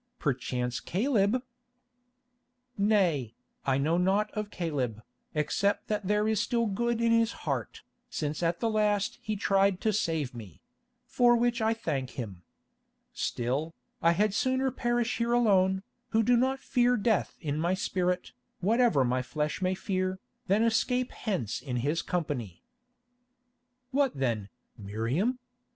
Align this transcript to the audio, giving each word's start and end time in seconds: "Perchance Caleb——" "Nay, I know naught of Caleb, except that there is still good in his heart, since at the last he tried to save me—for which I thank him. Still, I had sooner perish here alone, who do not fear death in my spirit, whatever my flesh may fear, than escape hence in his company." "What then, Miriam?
"Perchance 0.17 0.79
Caleb——" 0.79 1.43
"Nay, 2.75 3.35
I 3.67 3.77
know 3.77 3.99
naught 3.99 4.31
of 4.33 4.49
Caleb, 4.49 5.03
except 5.35 5.89
that 5.89 6.07
there 6.07 6.27
is 6.27 6.39
still 6.41 6.65
good 6.65 6.99
in 6.99 7.11
his 7.11 7.31
heart, 7.45 7.83
since 8.09 8.41
at 8.41 8.61
the 8.61 8.67
last 8.71 9.19
he 9.21 9.35
tried 9.35 9.79
to 9.81 9.93
save 9.93 10.33
me—for 10.33 11.35
which 11.35 11.61
I 11.61 11.75
thank 11.75 12.17
him. 12.17 12.41
Still, 13.13 13.75
I 14.01 14.13
had 14.13 14.33
sooner 14.33 14.71
perish 14.71 15.17
here 15.17 15.33
alone, 15.33 15.83
who 16.09 16.23
do 16.23 16.35
not 16.35 16.57
fear 16.59 16.97
death 16.97 17.37
in 17.39 17.59
my 17.59 17.75
spirit, 17.75 18.31
whatever 18.59 19.05
my 19.05 19.21
flesh 19.21 19.61
may 19.61 19.75
fear, 19.75 20.17
than 20.47 20.63
escape 20.63 21.11
hence 21.11 21.61
in 21.61 21.75
his 21.75 22.01
company." 22.01 22.63
"What 23.91 24.15
then, 24.15 24.49
Miriam? 24.79 25.37